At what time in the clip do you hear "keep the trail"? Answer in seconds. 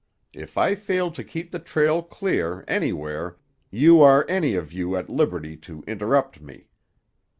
1.23-2.01